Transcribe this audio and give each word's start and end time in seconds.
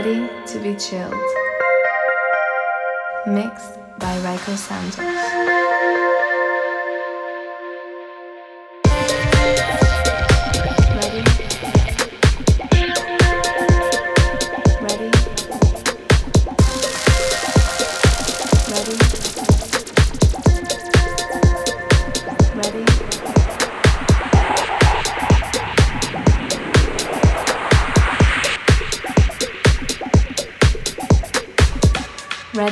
Ready 0.00 0.30
to 0.46 0.58
be 0.60 0.74
chilled. 0.76 1.12
Mixed 3.26 3.76
by 3.98 4.16
Rayco 4.24 4.56
Santos. 4.56 4.96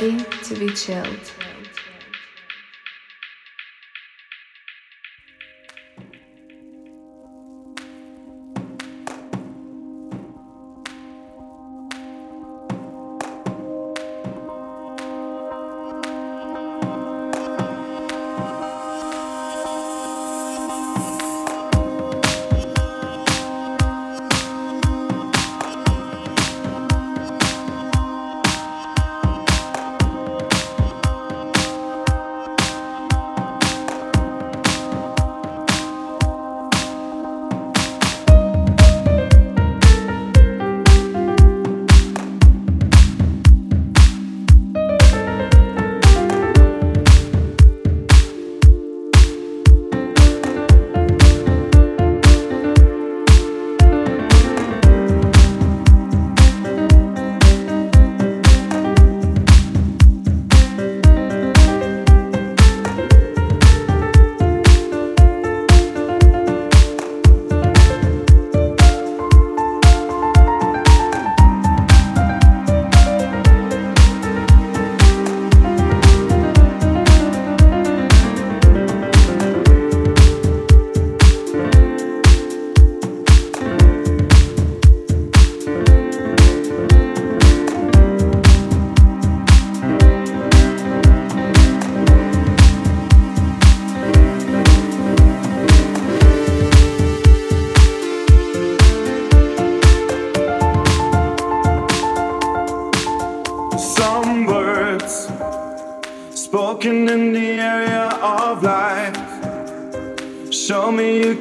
Ready 0.01 0.25
to 0.45 0.55
be 0.55 0.69
chilled. 0.75 1.38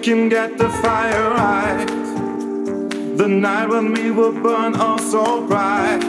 Can 0.07 0.29
get 0.29 0.57
the 0.57 0.69
fire 0.69 1.31
right. 1.31 1.85
The 3.17 3.27
night 3.27 3.67
with 3.67 3.83
me 3.83 4.09
will 4.09 4.31
burn 4.31 4.73
oh 4.77 4.95
so 4.95 5.45
bright. 5.45 6.01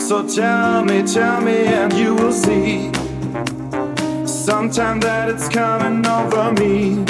So 0.00 0.24
tell 0.28 0.84
me, 0.84 1.02
tell 1.02 1.40
me, 1.40 1.66
and 1.66 1.92
you 1.92 2.14
will 2.14 2.30
see. 2.30 2.92
Sometime 4.24 5.00
that 5.00 5.28
it's 5.28 5.48
coming 5.48 6.06
over 6.06 6.52
me. 6.52 7.02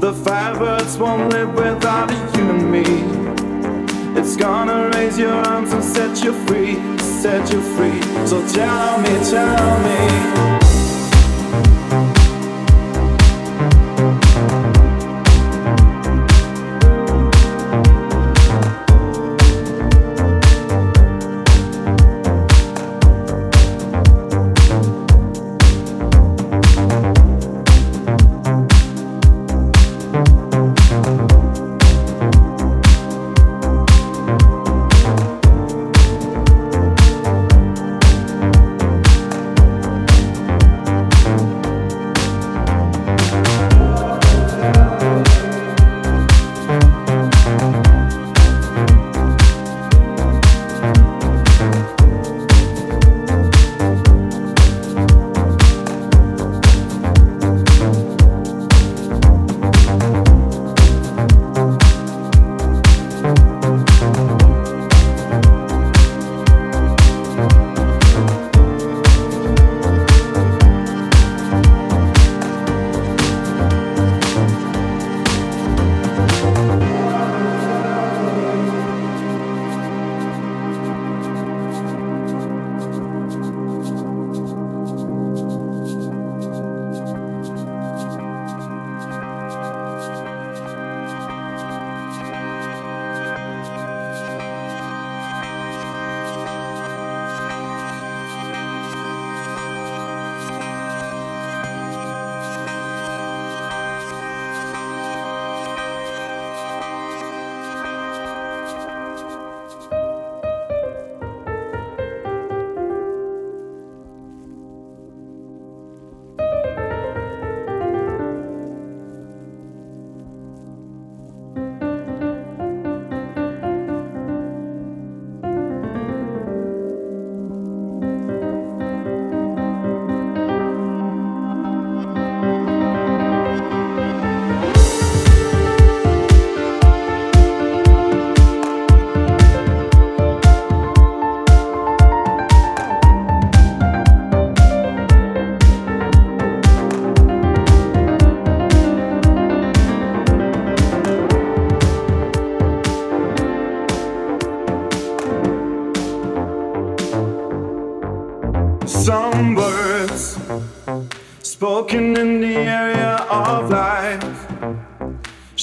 The 0.00 0.12
firebirds 0.24 0.98
won't 0.98 1.32
live 1.32 1.54
without 1.54 2.10
you 2.36 2.50
and 2.50 2.72
me. 2.72 4.20
It's 4.20 4.34
gonna 4.34 4.90
raise 4.94 5.16
your 5.16 5.32
arms 5.32 5.72
and 5.72 5.84
set 5.84 6.24
you 6.24 6.32
free, 6.46 6.74
set 6.98 7.52
you 7.52 7.60
free. 7.76 8.02
So 8.26 8.44
tell 8.48 9.00
me, 9.00 9.12
tell 9.30 9.78
me. 9.86 10.59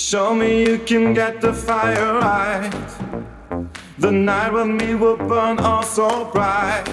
Show 0.09 0.33
me 0.33 0.61
you 0.61 0.79
can 0.79 1.13
get 1.13 1.41
the 1.41 1.51
fire 1.51 2.13
right. 2.13 2.71
The 3.97 4.09
night 4.09 4.53
with 4.53 4.67
me 4.67 4.95
will 4.95 5.17
burn 5.17 5.59
all 5.59 5.83
so 5.83 6.31
bright. 6.31 6.85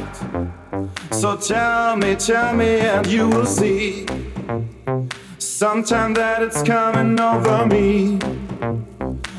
So 1.13 1.37
tell 1.37 1.95
me, 1.95 2.17
tell 2.17 2.57
me, 2.57 2.81
and 2.81 3.07
you 3.07 3.29
will 3.29 3.47
see. 3.47 4.05
Sometime 5.39 6.13
that 6.15 6.43
it's 6.43 6.65
coming 6.65 7.21
over 7.21 7.67
me. 7.67 8.19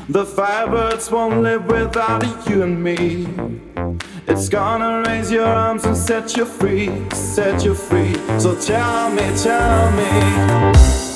The 0.08 0.24
firebirds 0.24 1.12
won't 1.12 1.42
live 1.42 1.66
without 1.66 2.24
you 2.48 2.62
and 2.62 2.82
me. 2.82 3.28
It's 4.26 4.48
gonna 4.48 5.02
raise 5.06 5.30
your 5.30 5.44
arms 5.44 5.84
and 5.84 5.94
set 5.94 6.34
you 6.34 6.46
free, 6.46 6.88
set 7.10 7.62
you 7.62 7.74
free. 7.74 8.14
So 8.40 8.58
tell 8.58 9.10
me, 9.10 9.36
tell 9.36 9.92
me. 9.92 11.15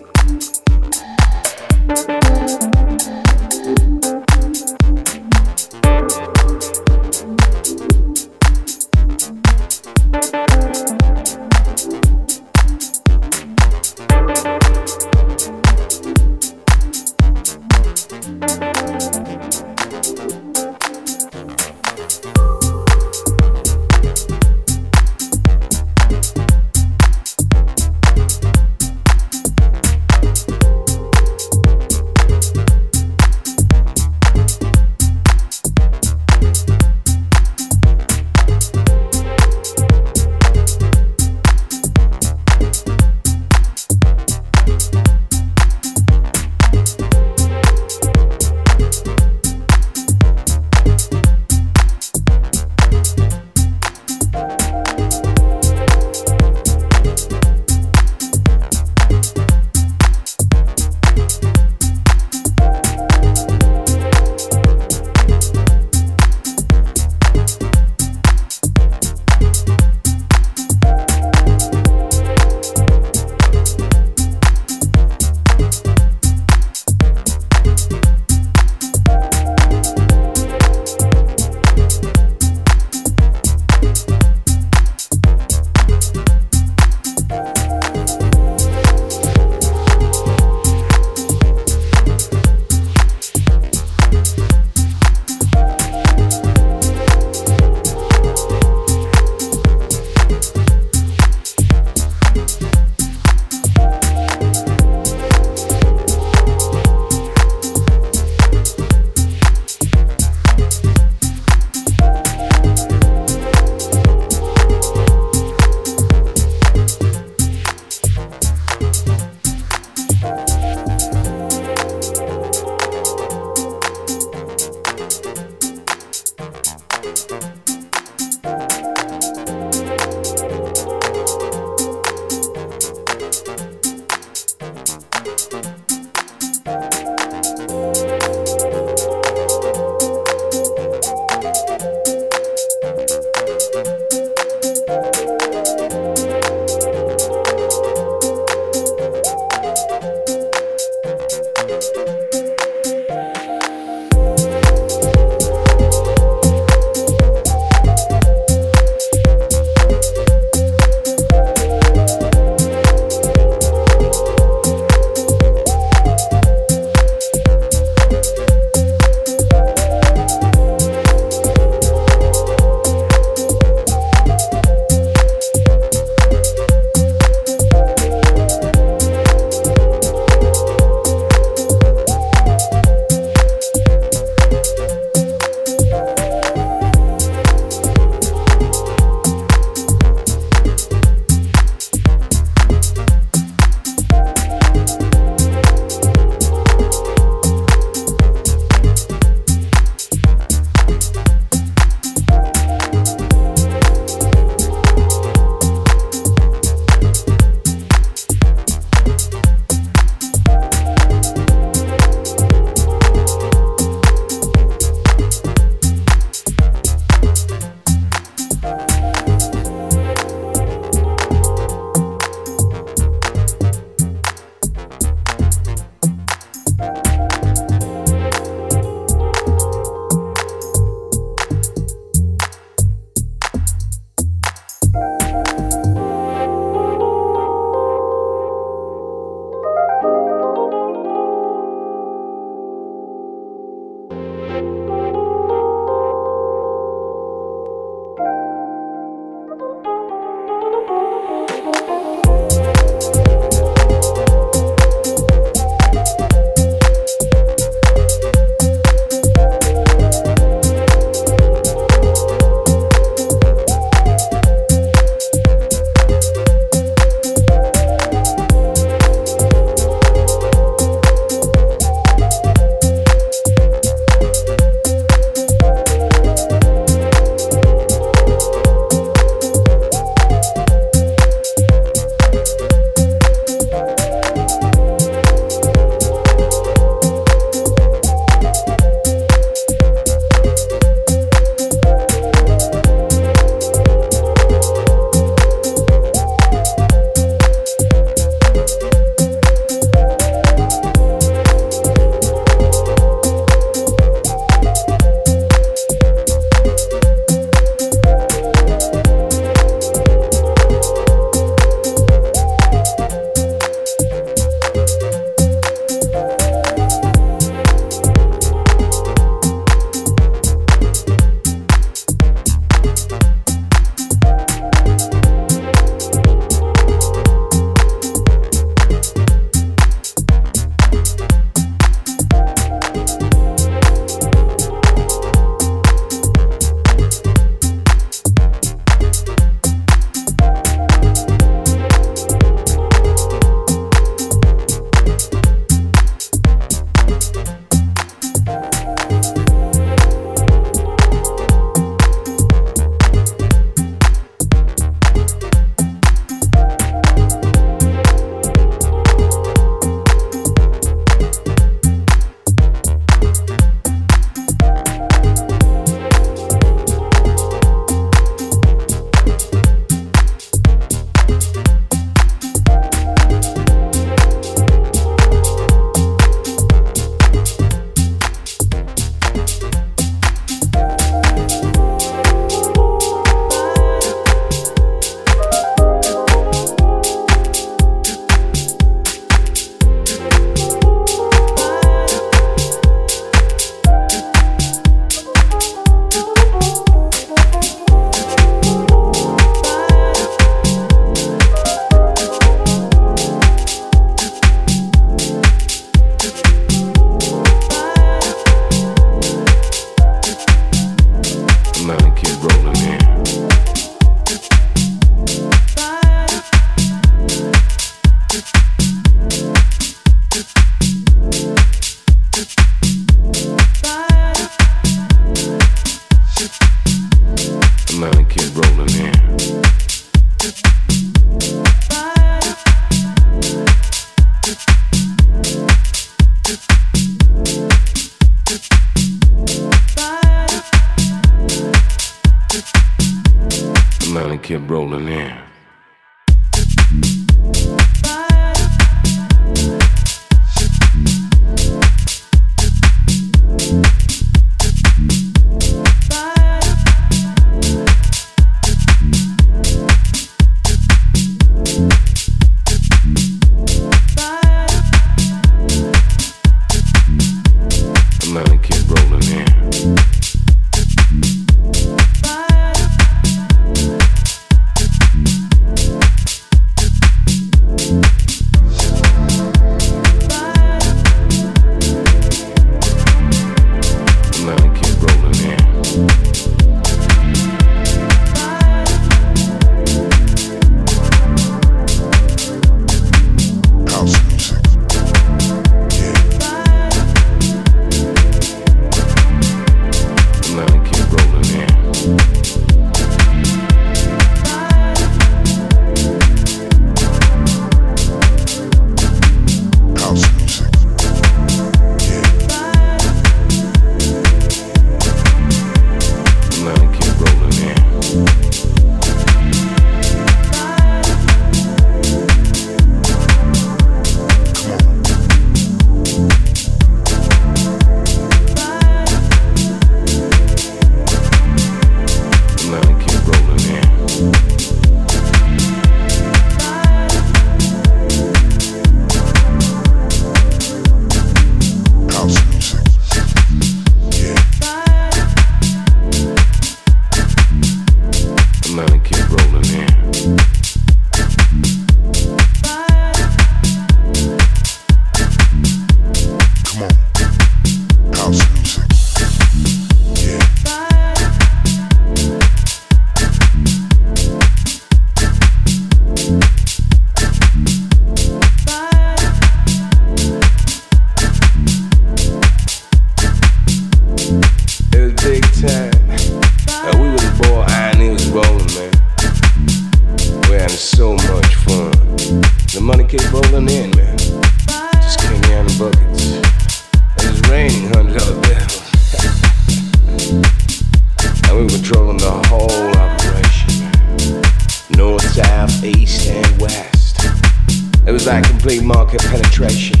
that 598.24 598.42
complete 598.44 598.82
market 598.82 599.20
penetration. 599.20 600.00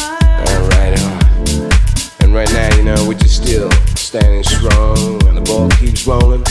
Alright. 0.00 0.96
And 2.22 2.32
right 2.32 2.50
now, 2.52 2.76
you 2.76 2.82
know, 2.82 3.06
we're 3.06 3.18
just 3.18 3.42
still 3.42 3.70
standing 3.94 4.42
strong, 4.42 5.22
and 5.28 5.36
the 5.36 5.42
ball 5.44 5.68
keeps 5.70 6.06
rolling. 6.06 6.42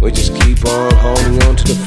We 0.00 0.12
just 0.12 0.34
keep 0.42 0.64
on 0.64 0.94
holding 0.94 1.42
on 1.42 1.56
to 1.56 1.64
the 1.74 1.81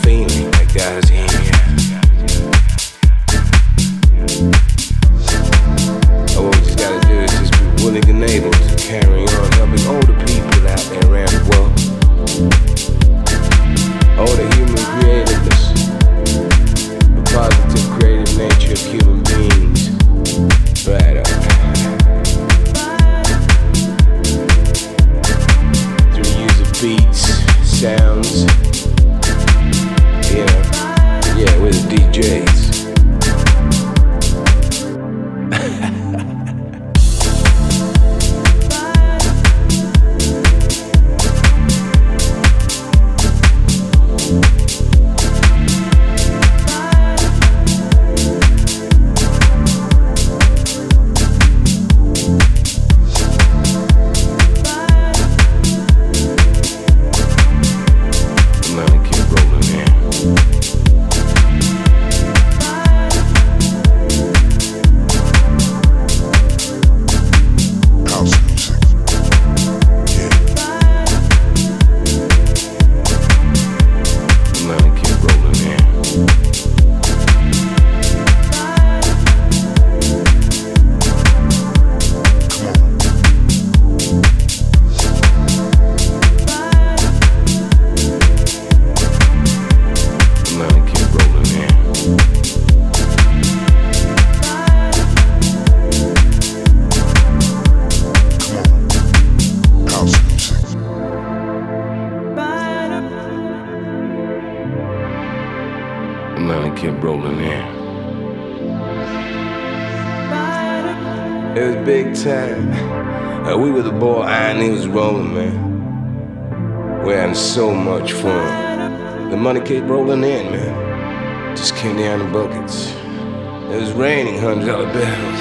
Keep 119.65 119.85
rolling 119.85 120.23
in, 120.23 120.51
man. 120.51 121.57
Just 121.57 121.75
came 121.75 121.97
down 121.97 122.21
in 122.21 122.31
buckets. 122.31 122.91
It 122.91 123.81
was 123.81 123.93
raining 123.93 124.39
hundred 124.39 124.67
dollar 124.67 124.93
bills. 124.93 125.39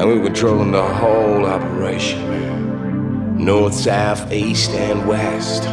and 0.00 0.08
we 0.08 0.18
were 0.18 0.24
controlling 0.24 0.70
the 0.70 0.82
whole 0.82 1.44
operation, 1.44 2.26
man. 2.30 3.36
North, 3.44 3.74
south, 3.74 4.32
east, 4.32 4.70
and 4.70 5.06
west. 5.06 5.64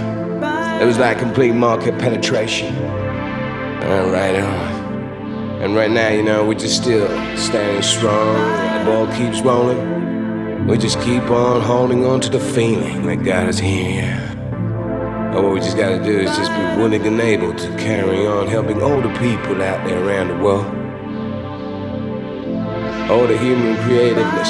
It 0.82 0.86
was 0.86 0.98
like 0.98 1.18
complete 1.18 1.54
market 1.54 1.98
penetration. 1.98 2.76
All 2.76 4.10
right 4.10 4.36
on. 4.36 5.62
And 5.62 5.76
right 5.78 5.90
now, 5.92 6.10
you 6.10 6.24
know, 6.24 6.46
we're 6.46 6.56
just 6.56 6.82
still 6.82 7.08
standing 7.38 7.82
strong. 7.82 8.36
The 8.80 8.86
ball 8.86 9.08
keeps 9.16 9.40
rolling. 9.40 10.68
We 10.68 10.78
just 10.78 11.00
keep 11.00 11.24
on 11.32 11.62
holding 11.62 12.04
on 12.04 12.20
to 12.20 12.30
the 12.30 12.42
feeling 12.42 13.06
that 13.06 13.24
God 13.24 13.48
is 13.48 13.60
here. 13.60 14.35
What 15.36 15.54
we 15.54 15.60
just 15.60 15.76
gotta 15.76 16.02
do 16.02 16.18
is 16.18 16.34
just 16.38 16.50
be 16.50 16.82
willing 16.82 17.06
and 17.06 17.20
able 17.20 17.54
to 17.54 17.68
carry 17.78 18.26
on 18.26 18.48
helping 18.48 18.82
older 18.82 19.10
people 19.20 19.62
out 19.62 19.86
there 19.86 20.02
around 20.02 20.30
the 20.30 20.38
world. 20.38 20.66
All 23.12 23.28
the 23.28 23.38
human 23.38 23.76
creativeness, 23.84 24.50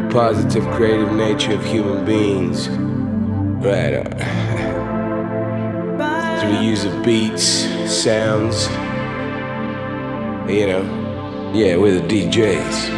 the 0.00 0.08
positive 0.10 0.64
creative 0.74 1.12
nature 1.12 1.52
of 1.52 1.62
human 1.62 2.06
beings. 2.06 2.70
Right 2.70 3.96
on. 3.96 4.14
Uh, 4.14 6.40
through 6.48 6.56
the 6.56 6.64
use 6.64 6.86
of 6.86 7.02
beats, 7.04 7.68
sounds, 7.92 8.66
you 10.50 10.68
know, 10.68 11.52
yeah, 11.54 11.76
we're 11.76 12.00
the 12.00 12.08
DJs. 12.08 12.97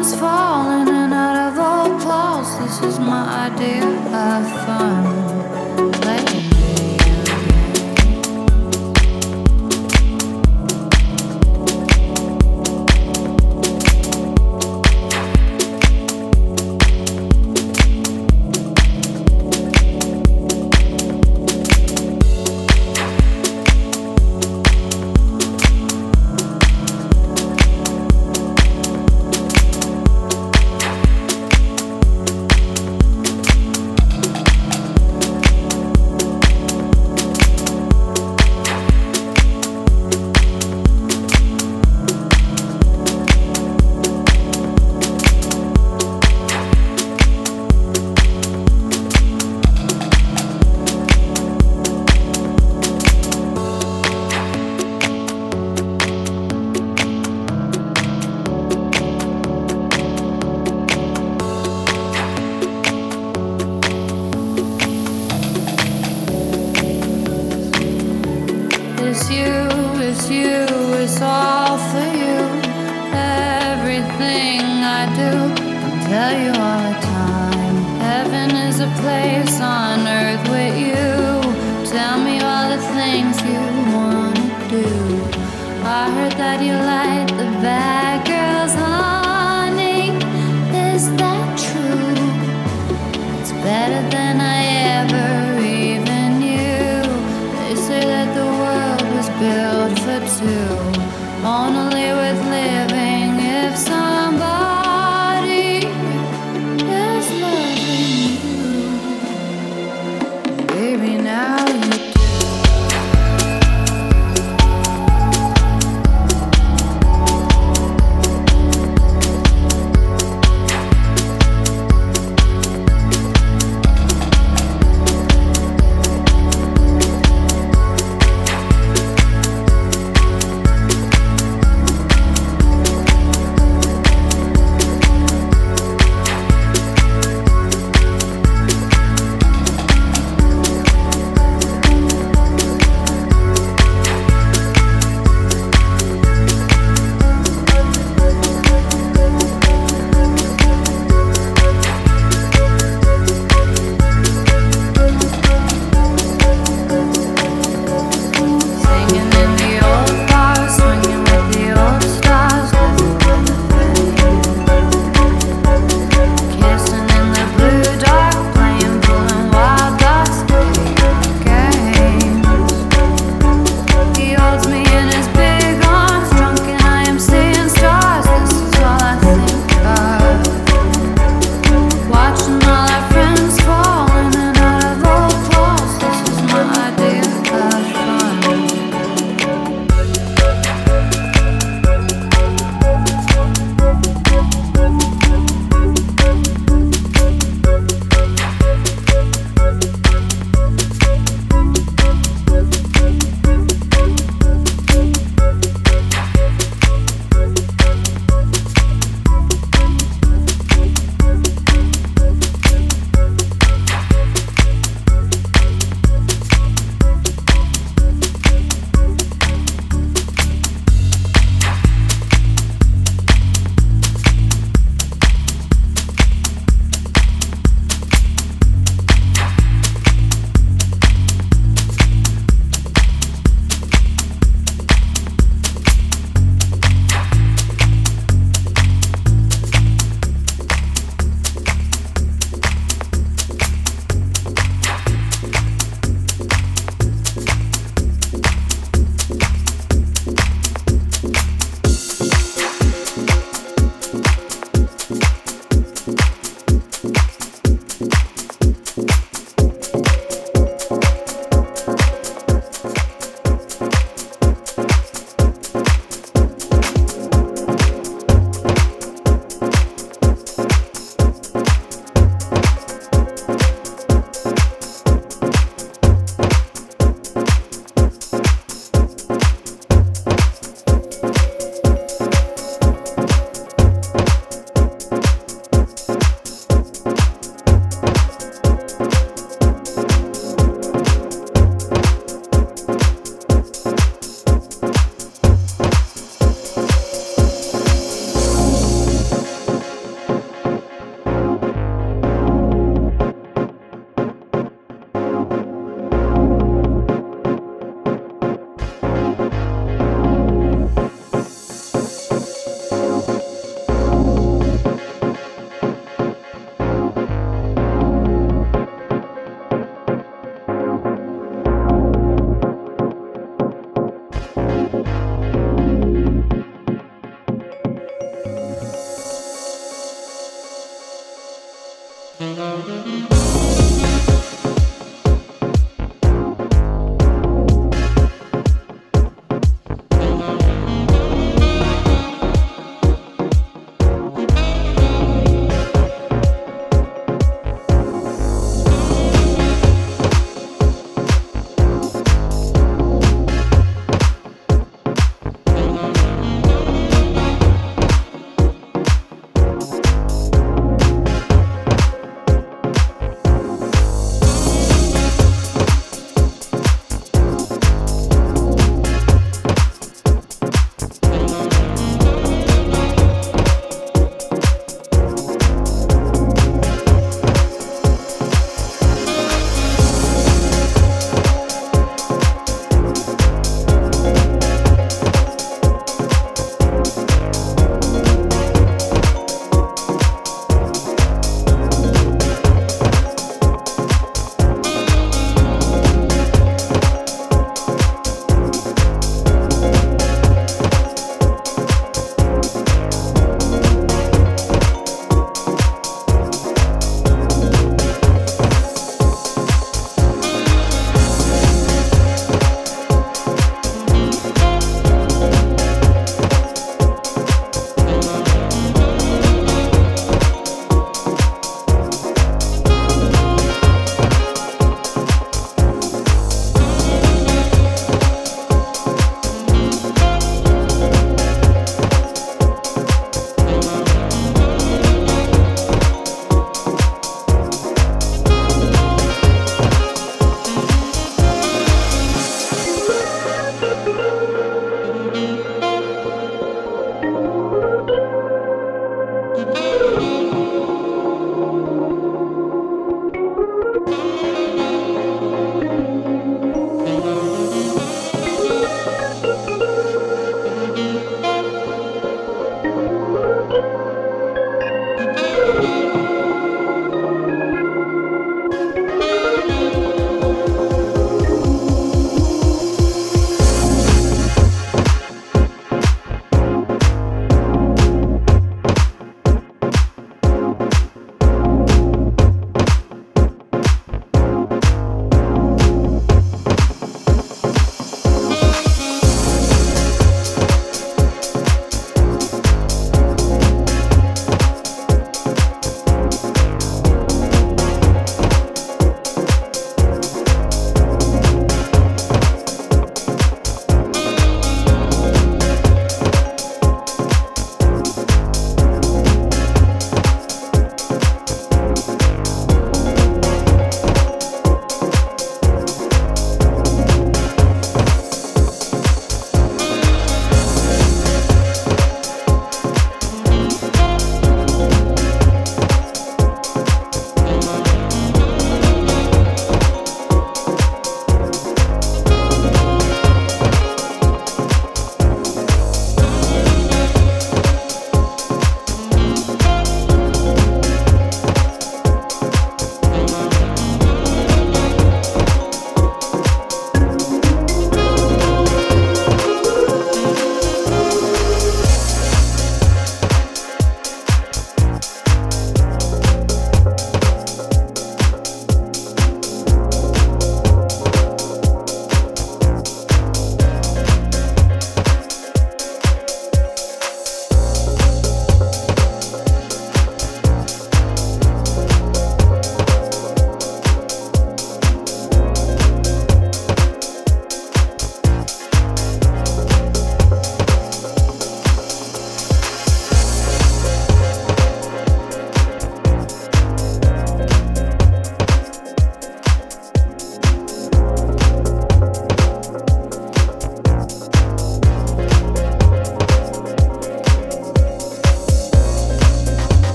comes 0.00 0.18
from 0.18 0.49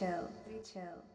chill. 0.00 0.30
Be 0.48 0.60
chill. 0.72 1.09